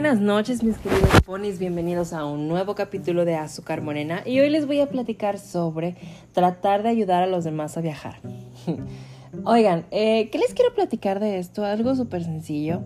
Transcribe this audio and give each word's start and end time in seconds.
Buenas 0.00 0.20
noches 0.20 0.62
mis 0.62 0.78
queridos 0.78 1.10
ponis, 1.26 1.58
bienvenidos 1.58 2.12
a 2.12 2.24
un 2.24 2.46
nuevo 2.46 2.76
capítulo 2.76 3.24
de 3.24 3.34
Azúcar 3.34 3.82
Morena. 3.82 4.22
Y 4.24 4.38
hoy 4.38 4.48
les 4.48 4.64
voy 4.64 4.78
a 4.78 4.88
platicar 4.88 5.40
sobre 5.40 5.96
tratar 6.32 6.84
de 6.84 6.88
ayudar 6.88 7.24
a 7.24 7.26
los 7.26 7.42
demás 7.42 7.76
a 7.76 7.80
viajar. 7.80 8.20
Oigan, 9.44 9.86
eh, 9.90 10.28
¿qué 10.30 10.38
les 10.38 10.54
quiero 10.54 10.72
platicar 10.72 11.18
de 11.18 11.40
esto? 11.40 11.64
Algo 11.64 11.96
súper 11.96 12.22
sencillo. 12.22 12.82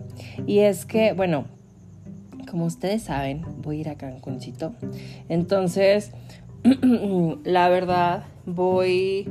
Y 0.47 0.61
es 0.61 0.87
que, 0.87 1.13
bueno, 1.13 1.45
como 2.49 2.65
ustedes 2.65 3.03
saben, 3.03 3.45
voy 3.61 3.77
a 3.77 3.81
ir 3.81 3.89
a 3.89 3.95
Cancuncito, 3.95 4.73
entonces, 5.29 6.13
la 7.43 7.69
verdad, 7.69 8.23
voy 8.47 9.27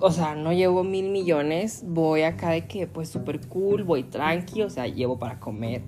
o 0.00 0.10
sea, 0.10 0.34
no 0.34 0.52
llevo 0.52 0.82
mil 0.82 1.10
millones, 1.10 1.84
voy 1.86 2.22
acá 2.22 2.50
de 2.50 2.66
que 2.66 2.86
pues 2.86 3.08
súper 3.08 3.46
cool, 3.48 3.82
voy 3.82 4.04
tranqui, 4.04 4.62
o 4.62 4.70
sea, 4.70 4.86
llevo 4.86 5.18
para 5.18 5.40
comer 5.40 5.82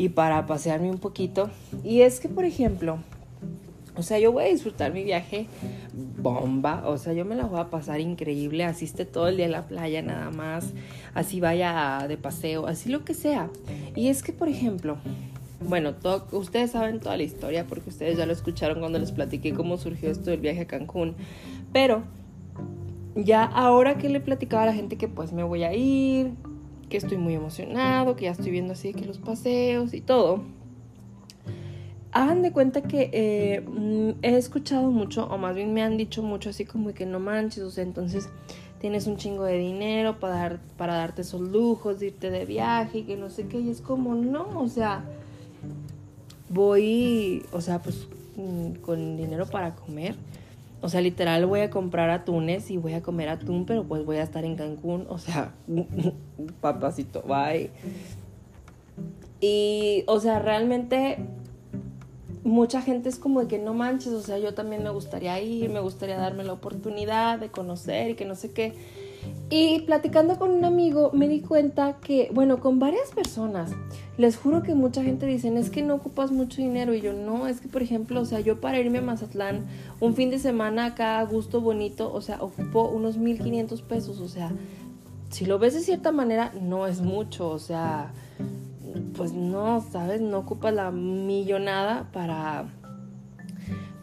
y 0.00 0.08
para 0.08 0.46
pasearme 0.46 0.88
un 0.88 0.96
poquito. 0.96 1.50
Y 1.84 2.00
es 2.00 2.20
que, 2.20 2.30
por 2.30 2.46
ejemplo, 2.46 2.96
o 3.96 4.02
sea, 4.02 4.18
yo 4.18 4.32
voy 4.32 4.44
a 4.44 4.46
disfrutar 4.46 4.94
mi 4.94 5.04
viaje 5.04 5.46
bomba, 5.92 6.88
o 6.88 6.96
sea, 6.96 7.12
yo 7.12 7.26
me 7.26 7.34
la 7.34 7.44
voy 7.44 7.60
a 7.60 7.68
pasar 7.68 8.00
increíble, 8.00 8.64
asiste 8.64 9.04
todo 9.04 9.28
el 9.28 9.36
día 9.36 9.44
a 9.44 9.50
la 9.50 9.66
playa 9.68 10.00
nada 10.00 10.30
más, 10.30 10.72
así 11.12 11.38
vaya 11.38 12.06
de 12.08 12.16
paseo, 12.16 12.66
así 12.66 12.88
lo 12.88 13.04
que 13.04 13.12
sea. 13.12 13.50
Y 13.94 14.08
es 14.08 14.22
que, 14.22 14.32
por 14.32 14.48
ejemplo, 14.48 14.96
bueno, 15.68 15.92
ustedes 16.32 16.70
saben 16.70 17.00
toda 17.00 17.18
la 17.18 17.24
historia 17.24 17.66
porque 17.66 17.90
ustedes 17.90 18.16
ya 18.16 18.24
lo 18.24 18.32
escucharon 18.32 18.80
cuando 18.80 18.98
les 18.98 19.12
platiqué 19.12 19.52
cómo 19.52 19.76
surgió 19.76 20.10
esto 20.10 20.30
del 20.30 20.40
viaje 20.40 20.62
a 20.62 20.66
Cancún, 20.66 21.14
pero 21.74 22.04
ya 23.16 23.44
ahora 23.44 23.98
que 23.98 24.08
le 24.08 24.20
platicaba 24.20 24.62
a 24.62 24.66
la 24.66 24.72
gente 24.72 24.96
que 24.96 25.08
pues 25.08 25.34
me 25.34 25.42
voy 25.42 25.62
a 25.64 25.74
ir, 25.74 26.32
que 26.90 26.98
estoy 26.98 27.16
muy 27.16 27.34
emocionado, 27.34 28.16
que 28.16 28.26
ya 28.26 28.32
estoy 28.32 28.50
viendo 28.50 28.74
así 28.74 28.92
que 28.92 29.06
los 29.06 29.18
paseos 29.18 29.94
y 29.94 30.02
todo. 30.02 30.42
Hagan 32.12 32.42
de 32.42 32.52
cuenta 32.52 32.82
que 32.82 33.08
eh, 33.12 34.14
he 34.22 34.36
escuchado 34.36 34.90
mucho, 34.90 35.26
o 35.26 35.38
más 35.38 35.54
bien 35.54 35.72
me 35.72 35.82
han 35.82 35.96
dicho 35.96 36.22
mucho 36.22 36.50
así 36.50 36.64
como 36.64 36.92
que 36.92 37.06
no 37.06 37.20
manches, 37.20 37.62
o 37.62 37.70
sea, 37.70 37.84
entonces 37.84 38.28
tienes 38.80 39.06
un 39.06 39.16
chingo 39.16 39.44
de 39.44 39.58
dinero 39.58 40.18
para, 40.18 40.34
dar, 40.34 40.60
para 40.76 40.94
darte 40.94 41.22
esos 41.22 41.40
lujos, 41.40 42.02
irte 42.02 42.30
de 42.30 42.44
viaje 42.44 42.98
y 42.98 43.02
que 43.04 43.16
no 43.16 43.30
sé 43.30 43.46
qué, 43.46 43.60
y 43.60 43.70
es 43.70 43.80
como, 43.80 44.16
no, 44.16 44.58
o 44.58 44.68
sea, 44.68 45.04
voy, 46.48 47.44
o 47.52 47.60
sea, 47.60 47.80
pues 47.80 48.08
mm, 48.36 48.80
con 48.80 49.16
dinero 49.16 49.46
para 49.46 49.76
comer, 49.76 50.16
o 50.82 50.88
sea, 50.88 51.00
literal 51.00 51.44
voy 51.46 51.60
a 51.60 51.70
comprar 51.70 52.10
atunes 52.10 52.70
y 52.70 52.76
voy 52.76 52.94
a 52.94 53.02
comer 53.02 53.28
atún, 53.28 53.66
pero 53.66 53.84
pues 53.84 54.04
voy 54.04 54.16
a 54.16 54.22
estar 54.22 54.44
en 54.44 54.56
Cancún. 54.56 55.06
O 55.08 55.18
sea, 55.18 55.54
papacito, 56.60 57.22
bye. 57.22 57.70
Y, 59.40 60.04
o 60.06 60.20
sea, 60.20 60.38
realmente 60.38 61.18
mucha 62.44 62.80
gente 62.80 63.08
es 63.08 63.18
como 63.18 63.40
de 63.40 63.48
que 63.48 63.58
no 63.58 63.74
manches, 63.74 64.12
o 64.12 64.22
sea, 64.22 64.38
yo 64.38 64.54
también 64.54 64.82
me 64.82 64.90
gustaría 64.90 65.40
ir, 65.40 65.70
me 65.70 65.80
gustaría 65.80 66.16
darme 66.16 66.44
la 66.44 66.54
oportunidad 66.54 67.38
de 67.38 67.50
conocer 67.50 68.10
y 68.10 68.14
que 68.14 68.24
no 68.24 68.34
sé 68.34 68.52
qué. 68.52 68.74
Y 69.52 69.80
platicando 69.80 70.38
con 70.38 70.50
un 70.50 70.64
amigo 70.64 71.10
me 71.12 71.26
di 71.26 71.40
cuenta 71.40 71.96
que, 72.00 72.30
bueno, 72.32 72.60
con 72.60 72.78
varias 72.78 73.10
personas, 73.10 73.72
les 74.16 74.36
juro 74.36 74.62
que 74.62 74.76
mucha 74.76 75.02
gente 75.02 75.26
dicen, 75.26 75.56
es 75.56 75.70
que 75.70 75.82
no 75.82 75.96
ocupas 75.96 76.30
mucho 76.30 76.62
dinero. 76.62 76.94
Y 76.94 77.00
yo, 77.00 77.12
no, 77.12 77.48
es 77.48 77.60
que, 77.60 77.66
por 77.66 77.82
ejemplo, 77.82 78.20
o 78.20 78.24
sea, 78.24 78.38
yo 78.38 78.60
para 78.60 78.78
irme 78.78 78.98
a 78.98 79.02
Mazatlán 79.02 79.66
un 79.98 80.14
fin 80.14 80.30
de 80.30 80.38
semana 80.38 80.86
acá 80.86 81.18
a 81.18 81.24
gusto 81.24 81.60
bonito, 81.60 82.12
o 82.12 82.20
sea, 82.20 82.40
ocupo 82.40 82.88
unos 82.88 83.16
1500 83.16 83.82
pesos. 83.82 84.20
O 84.20 84.28
sea, 84.28 84.52
si 85.30 85.46
lo 85.46 85.58
ves 85.58 85.74
de 85.74 85.80
cierta 85.80 86.12
manera, 86.12 86.52
no 86.60 86.86
es 86.86 87.00
mucho. 87.00 87.48
O 87.48 87.58
sea, 87.58 88.12
pues 89.16 89.32
no, 89.32 89.84
¿sabes? 89.90 90.20
No 90.20 90.38
ocupas 90.38 90.72
la 90.72 90.92
millonada 90.92 92.08
para, 92.12 92.66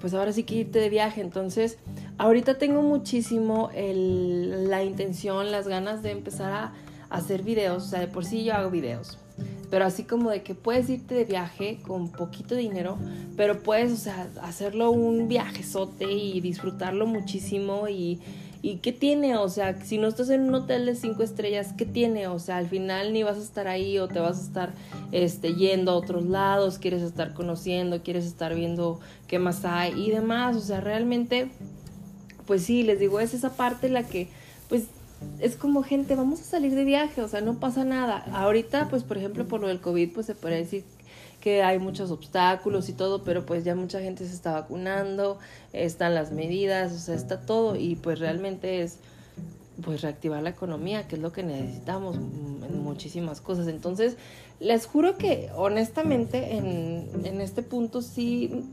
pues 0.01 0.13
ahora 0.13 0.33
sí 0.33 0.43
que 0.43 0.55
irte 0.55 0.79
de 0.79 0.89
viaje. 0.89 1.21
Entonces, 1.21 1.77
ahorita 2.17 2.57
tengo 2.57 2.81
muchísimo 2.81 3.69
la 3.73 4.83
intención, 4.83 5.51
las 5.51 5.67
ganas 5.67 6.03
de 6.03 6.11
empezar 6.11 6.53
a, 6.53 6.73
hacer 7.09 7.43
videos. 7.43 7.83
O 7.83 7.87
sea, 7.87 7.99
de 7.99 8.07
por 8.07 8.25
sí 8.25 8.43
yo 8.43 8.53
hago 8.53 8.69
videos. 8.69 9.17
Pero 9.69 9.85
así 9.85 10.03
como 10.03 10.29
de 10.29 10.43
que 10.43 10.55
puedes 10.55 10.89
irte 10.89 11.15
de 11.15 11.25
viaje 11.25 11.79
con 11.85 12.11
poquito 12.11 12.55
dinero, 12.55 12.97
pero 13.35 13.63
puedes, 13.63 13.91
o 13.91 13.97
sea, 13.97 14.27
hacerlo 14.41 14.91
un 14.91 15.27
viajezote 15.27 16.11
y 16.11 16.39
disfrutarlo 16.39 17.05
muchísimo 17.05 17.87
y, 17.89 18.19
y 18.61 18.77
¿qué 18.77 18.93
tiene? 18.93 19.35
O 19.37 19.49
sea, 19.49 19.79
si 19.81 19.97
no 19.97 20.07
estás 20.07 20.29
en 20.29 20.41
un 20.41 20.55
hotel 20.55 20.85
de 20.85 20.95
cinco 20.95 21.21
estrellas, 21.21 21.73
¿qué 21.77 21.85
tiene? 21.85 22.27
O 22.27 22.39
sea, 22.39 22.57
al 22.57 22.67
final 22.67 23.11
ni 23.11 23.23
vas 23.23 23.37
a 23.37 23.41
estar 23.41 23.67
ahí 23.67 23.99
o 23.99 24.07
te 24.07 24.19
vas 24.19 24.39
a 24.39 24.41
estar 24.41 24.73
este, 25.11 25.53
yendo 25.53 25.91
a 25.91 25.95
otros 25.95 26.25
lados, 26.25 26.79
quieres 26.79 27.01
estar 27.01 27.33
conociendo, 27.33 28.01
quieres 28.01 28.25
estar 28.25 28.55
viendo 28.55 29.01
qué 29.27 29.37
más 29.37 29.65
hay 29.65 29.93
y 30.01 30.11
demás. 30.11 30.55
O 30.55 30.61
sea, 30.61 30.79
realmente 30.79 31.49
pues 32.47 32.63
sí, 32.63 32.81
les 32.83 32.99
digo, 32.99 33.19
es 33.19 33.33
esa 33.33 33.55
parte 33.55 33.89
la 33.89 34.03
que, 34.03 34.29
pues, 34.69 34.85
es 35.39 35.55
como 35.55 35.83
gente, 35.83 36.15
vamos 36.15 36.41
a 36.41 36.43
salir 36.43 36.73
de 36.73 36.83
viaje, 36.83 37.21
o 37.21 37.27
sea, 37.27 37.41
no 37.41 37.59
pasa 37.59 37.83
nada. 37.83 38.25
Ahorita, 38.33 38.87
pues, 38.89 39.03
por 39.03 39.17
ejemplo, 39.17 39.47
por 39.47 39.61
lo 39.61 39.67
del 39.67 39.79
COVID, 39.79 40.13
pues 40.13 40.25
se 40.25 40.35
puede 40.35 40.57
decir 40.57 40.83
que 41.41 41.63
hay 41.63 41.79
muchos 41.79 42.11
obstáculos 42.11 42.89
y 42.89 42.93
todo, 42.93 43.23
pero 43.23 43.45
pues 43.45 43.63
ya 43.63 43.75
mucha 43.75 43.99
gente 43.99 44.25
se 44.25 44.33
está 44.33 44.53
vacunando, 44.53 45.37
están 45.71 46.15
las 46.15 46.31
medidas, 46.31 46.91
o 46.93 46.97
sea, 46.97 47.15
está 47.15 47.41
todo 47.41 47.75
y 47.75 47.95
pues 47.95 48.19
realmente 48.19 48.81
es 48.81 48.97
pues 49.83 50.01
reactivar 50.01 50.41
la 50.41 50.49
economía, 50.49 51.07
que 51.07 51.15
es 51.15 51.21
lo 51.21 51.31
que 51.31 51.43
necesitamos 51.43 52.15
en 52.17 52.83
muchísimas 52.83 53.41
cosas. 53.41 53.67
Entonces, 53.67 54.17
les 54.59 54.87
juro 54.87 55.17
que 55.17 55.49
honestamente 55.55 56.57
en, 56.57 57.09
en 57.23 57.41
este 57.41 57.61
punto 57.61 58.01
sí 58.01 58.63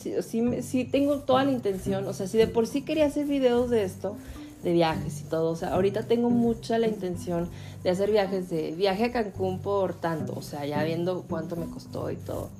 sí, 0.00 0.62
sí, 0.62 0.84
tengo 0.84 1.18
toda 1.18 1.44
la 1.44 1.52
intención, 1.52 2.06
o 2.06 2.12
sea, 2.12 2.26
si 2.26 2.38
de 2.38 2.46
por 2.46 2.66
sí 2.66 2.82
quería 2.82 3.06
hacer 3.06 3.26
videos 3.26 3.70
de 3.70 3.84
esto, 3.84 4.16
de 4.62 4.72
viajes 4.72 5.20
y 5.20 5.24
todo, 5.24 5.50
o 5.50 5.56
sea, 5.56 5.74
ahorita 5.74 6.02
tengo 6.04 6.30
mucha 6.30 6.78
la 6.78 6.86
intención 6.86 7.48
de 7.82 7.90
hacer 7.90 8.10
viajes 8.10 8.50
de 8.50 8.72
viaje 8.72 9.04
a 9.04 9.12
Cancún 9.12 9.60
por 9.60 9.94
tanto, 9.94 10.34
o 10.36 10.42
sea, 10.42 10.66
ya 10.66 10.84
viendo 10.84 11.24
cuánto 11.28 11.56
me 11.56 11.66
costó 11.66 12.10
y 12.10 12.16
todo. 12.16 12.50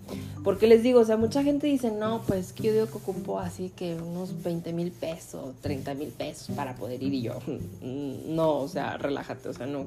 Porque 0.42 0.66
les 0.66 0.82
digo, 0.82 1.00
o 1.00 1.04
sea, 1.04 1.18
mucha 1.18 1.42
gente 1.42 1.66
dice, 1.66 1.90
no, 1.90 2.22
pues 2.26 2.54
que 2.54 2.62
yo 2.62 2.72
digo 2.72 2.86
que 2.86 2.96
ocupo 2.96 3.38
así 3.38 3.70
que 3.76 3.96
unos 3.96 4.42
20 4.42 4.72
mil 4.72 4.90
pesos, 4.90 5.54
30 5.60 5.92
mil 5.94 6.08
pesos 6.08 6.56
para 6.56 6.74
poder 6.74 7.02
ir 7.02 7.12
y 7.12 7.22
yo, 7.22 7.34
mm, 7.82 8.34
no, 8.34 8.60
o 8.60 8.68
sea, 8.68 8.96
relájate, 8.96 9.50
o 9.50 9.52
sea, 9.52 9.66
no, 9.66 9.86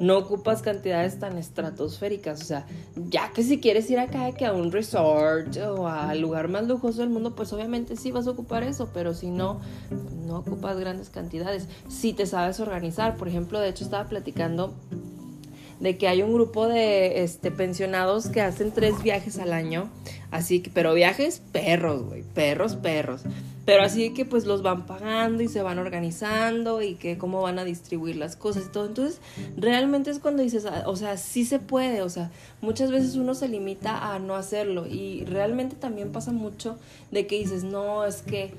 no 0.00 0.18
ocupas 0.18 0.62
cantidades 0.62 1.20
tan 1.20 1.38
estratosféricas, 1.38 2.40
o 2.42 2.44
sea, 2.44 2.66
ya 3.08 3.30
que 3.32 3.44
si 3.44 3.60
quieres 3.60 3.88
ir 3.90 4.00
acá 4.00 4.32
que 4.32 4.46
a 4.46 4.52
un 4.52 4.72
resort 4.72 5.56
o 5.58 5.86
al 5.86 6.20
lugar 6.20 6.48
más 6.48 6.66
lujoso 6.66 7.00
del 7.02 7.10
mundo, 7.10 7.36
pues 7.36 7.52
obviamente 7.52 7.96
sí 7.96 8.10
vas 8.10 8.26
a 8.26 8.30
ocupar 8.30 8.64
eso, 8.64 8.90
pero 8.92 9.14
si 9.14 9.30
no, 9.30 9.60
no 10.26 10.38
ocupas 10.38 10.76
grandes 10.78 11.10
cantidades. 11.10 11.43
Si 11.88 12.12
te 12.12 12.26
sabes 12.26 12.60
organizar, 12.60 13.16
por 13.16 13.28
ejemplo, 13.28 13.60
de 13.60 13.68
hecho 13.68 13.84
estaba 13.84 14.08
platicando 14.08 14.74
de 15.80 15.98
que 15.98 16.08
hay 16.08 16.22
un 16.22 16.32
grupo 16.32 16.68
de 16.68 17.24
este, 17.24 17.50
pensionados 17.50 18.28
que 18.28 18.40
hacen 18.40 18.72
tres 18.72 19.02
viajes 19.02 19.38
al 19.38 19.52
año, 19.52 19.90
así 20.30 20.60
que, 20.60 20.70
pero 20.70 20.94
viajes 20.94 21.42
perros, 21.52 22.04
güey, 22.04 22.22
perros, 22.22 22.76
perros. 22.76 23.22
Pero 23.64 23.82
así 23.82 24.12
que 24.12 24.26
pues 24.26 24.44
los 24.44 24.62
van 24.62 24.84
pagando 24.84 25.42
y 25.42 25.48
se 25.48 25.62
van 25.62 25.78
organizando 25.78 26.82
y 26.82 26.96
que 26.96 27.16
cómo 27.16 27.40
van 27.40 27.58
a 27.58 27.64
distribuir 27.64 28.16
las 28.16 28.36
cosas 28.36 28.64
y 28.66 28.72
todo. 28.72 28.86
Entonces, 28.86 29.20
realmente 29.56 30.10
es 30.10 30.18
cuando 30.18 30.42
dices, 30.42 30.66
ah, 30.66 30.84
o 30.86 30.96
sea, 30.96 31.16
sí 31.16 31.46
se 31.46 31.58
puede, 31.58 32.02
o 32.02 32.10
sea, 32.10 32.30
muchas 32.60 32.90
veces 32.90 33.16
uno 33.16 33.34
se 33.34 33.48
limita 33.48 34.12
a 34.12 34.18
no 34.18 34.36
hacerlo 34.36 34.86
y 34.86 35.24
realmente 35.24 35.76
también 35.76 36.12
pasa 36.12 36.30
mucho 36.30 36.78
de 37.10 37.26
que 37.26 37.38
dices, 37.38 37.64
no, 37.64 38.04
es 38.04 38.20
que 38.20 38.52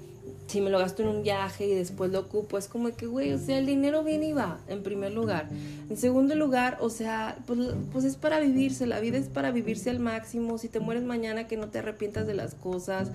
si 0.47 0.61
me 0.61 0.69
lo 0.69 0.77
gasto 0.77 1.01
en 1.01 1.09
un 1.09 1.23
viaje 1.23 1.65
y 1.65 1.73
después 1.73 2.11
lo 2.11 2.19
ocupo, 2.19 2.57
es 2.57 2.67
como 2.67 2.95
que, 2.95 3.07
güey, 3.07 3.33
o 3.33 3.39
sea, 3.39 3.57
el 3.57 3.65
dinero 3.65 4.03
viene 4.03 4.27
y 4.27 4.33
va, 4.33 4.59
en 4.67 4.83
primer 4.83 5.11
lugar. 5.11 5.49
En 5.89 5.97
segundo 5.97 6.35
lugar, 6.35 6.77
o 6.81 6.89
sea, 6.89 7.37
pues, 7.47 7.59
pues 7.91 8.05
es 8.05 8.15
para 8.15 8.39
vivirse, 8.39 8.85
la 8.85 8.99
vida 8.99 9.17
es 9.17 9.27
para 9.27 9.51
vivirse 9.51 9.89
al 9.89 9.99
máximo. 9.99 10.57
Si 10.57 10.69
te 10.69 10.79
mueres 10.79 11.03
mañana, 11.03 11.47
que 11.47 11.57
no 11.57 11.69
te 11.69 11.79
arrepientas 11.79 12.27
de 12.27 12.35
las 12.35 12.53
cosas, 12.53 13.09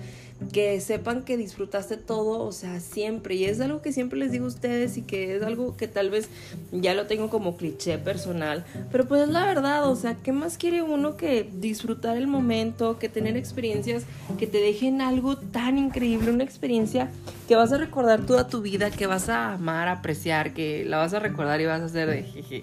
que 0.51 0.79
sepan 0.81 1.23
que 1.23 1.37
disfrutaste 1.37 1.97
todo, 1.97 2.43
o 2.43 2.51
sea, 2.51 2.79
siempre. 2.79 3.35
Y 3.35 3.45
es 3.45 3.61
algo 3.61 3.81
que 3.81 3.93
siempre 3.93 4.19
les 4.19 4.31
digo 4.31 4.45
a 4.45 4.49
ustedes 4.49 4.97
y 4.97 5.01
que 5.01 5.37
es 5.37 5.43
algo 5.43 5.77
que 5.77 5.87
tal 5.87 6.09
vez 6.09 6.27
ya 6.71 6.93
lo 6.93 7.07
tengo 7.07 7.29
como 7.29 7.55
cliché 7.55 7.97
personal, 7.97 8.65
pero 8.91 9.07
pues 9.07 9.21
es 9.21 9.29
la 9.29 9.45
verdad, 9.45 9.89
o 9.89 9.95
sea, 9.95 10.15
¿qué 10.15 10.31
más 10.31 10.57
quiere 10.57 10.81
uno 10.81 11.15
que 11.15 11.49
disfrutar 11.59 12.17
el 12.17 12.27
momento, 12.27 12.99
que 12.99 13.09
tener 13.09 13.37
experiencias 13.37 14.03
que 14.37 14.47
te 14.47 14.57
dejen 14.57 15.01
algo 15.01 15.37
tan 15.37 15.77
increíble, 15.77 16.31
una 16.31 16.43
experiencia 16.43 17.09
que 17.47 17.55
vas 17.55 17.71
a 17.71 17.77
recordar 17.77 18.25
toda 18.25 18.47
tu 18.47 18.61
vida, 18.61 18.91
que 18.91 19.07
vas 19.07 19.29
a 19.29 19.53
amar, 19.53 19.87
apreciar, 19.87 20.53
que 20.53 20.85
la 20.85 20.97
vas 20.97 21.13
a 21.13 21.19
recordar 21.19 21.59
y 21.61 21.65
vas 21.65 21.81
a 21.81 21.85
hacer 21.85 22.09
de 22.09 22.23
jeje, 22.23 22.61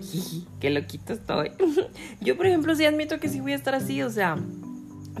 jiji, 0.00 0.46
qué 0.60 0.70
loquito 0.70 1.12
estoy. 1.12 1.52
Yo, 2.20 2.36
por 2.36 2.46
ejemplo, 2.46 2.74
sí 2.74 2.84
admito 2.84 3.18
que 3.20 3.28
sí 3.28 3.40
voy 3.40 3.52
a 3.52 3.56
estar 3.56 3.74
así, 3.74 4.02
o 4.02 4.10
sea, 4.10 4.38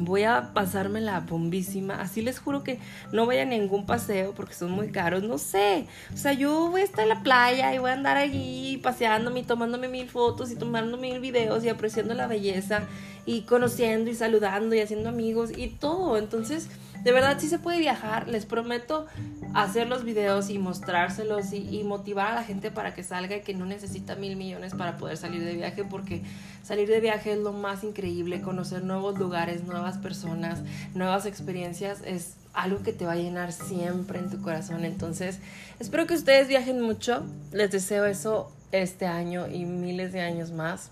voy 0.00 0.24
a 0.24 0.52
pasarme 0.54 1.00
la 1.00 1.20
bombísima. 1.20 2.00
Así 2.00 2.22
les 2.22 2.38
juro 2.38 2.64
que 2.64 2.78
no 3.12 3.26
voy 3.26 3.38
a 3.38 3.44
ningún 3.44 3.86
paseo 3.86 4.32
porque 4.34 4.54
son 4.54 4.72
muy 4.72 4.88
caros. 4.88 5.22
No 5.22 5.38
sé. 5.38 5.86
O 6.12 6.16
sea, 6.16 6.32
yo 6.32 6.70
voy 6.70 6.80
a 6.82 6.84
estar 6.84 7.02
en 7.02 7.10
la 7.10 7.22
playa 7.22 7.74
y 7.74 7.78
voy 7.78 7.90
a 7.90 7.94
andar 7.94 8.16
allí 8.16 8.78
paseándome 8.82 9.40
y 9.40 9.42
tomándome 9.44 9.88
mil 9.88 10.08
fotos 10.08 10.50
y 10.50 10.56
tomando 10.56 10.96
mil 10.96 11.20
videos 11.20 11.64
y 11.64 11.68
apreciando 11.68 12.14
la 12.14 12.26
belleza 12.26 12.82
y 13.26 13.42
conociendo 13.42 14.10
y 14.10 14.14
saludando 14.14 14.74
y 14.74 14.80
haciendo 14.80 15.08
amigos 15.08 15.50
y 15.56 15.68
todo. 15.68 16.18
Entonces, 16.18 16.68
de 17.04 17.12
verdad 17.12 17.36
sí 17.38 17.48
se 17.48 17.58
puede 17.58 17.78
viajar, 17.78 18.28
les 18.28 18.46
prometo 18.46 19.06
hacer 19.52 19.86
los 19.86 20.04
videos 20.04 20.48
y 20.48 20.58
mostrárselos 20.58 21.52
y, 21.52 21.84
motivar 21.84 22.32
a 22.32 22.34
la 22.34 22.42
gente 22.42 22.70
para 22.70 22.94
que 22.94 23.02
salga 23.04 23.36
y 23.36 23.42
que 23.42 23.52
no 23.52 23.66
necesita 23.66 24.16
mil 24.16 24.36
millones 24.36 24.74
para 24.74 24.96
poder 24.96 25.18
salir 25.18 25.44
de 25.44 25.54
viaje 25.54 25.84
porque 25.84 26.22
salir 26.62 26.88
de 26.88 27.00
viaje 27.00 27.32
es 27.32 27.38
lo 27.38 27.52
más 27.52 27.84
increíble, 27.84 28.40
conocer 28.40 28.82
nuevos 28.84 29.18
lugares, 29.18 29.64
nuevas 29.64 29.98
personas, 29.98 30.62
nuevas 30.94 31.26
experiencias 31.26 32.00
es 32.06 32.36
algo 32.54 32.82
que 32.82 32.92
te 32.92 33.04
va 33.04 33.12
a 33.12 33.16
llenar 33.16 33.52
siempre 33.52 34.18
en 34.18 34.30
tu 34.30 34.40
corazón. 34.40 34.84
Entonces, 34.84 35.40
espero 35.78 36.06
que 36.06 36.14
ustedes 36.14 36.48
viajen 36.48 36.80
mucho, 36.80 37.22
les 37.52 37.70
deseo 37.70 38.06
eso 38.06 38.50
este 38.72 39.06
año 39.06 39.46
y 39.48 39.66
miles 39.66 40.12
de 40.12 40.22
años 40.22 40.52
más. 40.52 40.90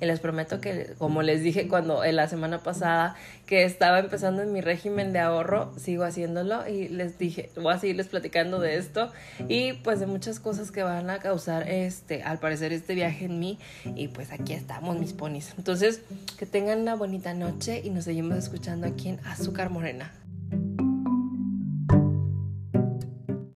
Y 0.00 0.04
les 0.04 0.20
prometo 0.20 0.60
que, 0.60 0.94
como 0.98 1.22
les 1.22 1.42
dije 1.42 1.68
cuando 1.68 2.04
en 2.04 2.16
la 2.16 2.28
semana 2.28 2.62
pasada 2.62 3.16
que 3.46 3.64
estaba 3.64 3.98
empezando 3.98 4.42
en 4.42 4.52
mi 4.52 4.60
régimen 4.60 5.12
de 5.12 5.20
ahorro, 5.20 5.72
sigo 5.78 6.04
haciéndolo 6.04 6.66
y 6.68 6.88
les 6.88 7.18
dije, 7.18 7.50
voy 7.56 7.72
a 7.72 7.78
seguirles 7.78 8.08
platicando 8.08 8.58
de 8.58 8.76
esto 8.76 9.12
y 9.48 9.74
pues 9.74 10.00
de 10.00 10.06
muchas 10.06 10.40
cosas 10.40 10.70
que 10.70 10.82
van 10.82 11.10
a 11.10 11.18
causar 11.18 11.68
este, 11.68 12.22
al 12.22 12.38
parecer 12.38 12.72
este 12.72 12.94
viaje 12.94 13.26
en 13.26 13.38
mí 13.38 13.58
y 13.94 14.08
pues 14.08 14.32
aquí 14.32 14.52
estamos 14.52 14.98
mis 14.98 15.12
ponis. 15.12 15.54
Entonces, 15.56 16.00
que 16.38 16.46
tengan 16.46 16.80
una 16.80 16.94
bonita 16.94 17.34
noche 17.34 17.80
y 17.84 17.90
nos 17.90 18.04
seguimos 18.04 18.36
escuchando 18.36 18.86
aquí 18.86 19.08
en 19.08 19.20
Azúcar 19.24 19.70
Morena. 19.70 20.12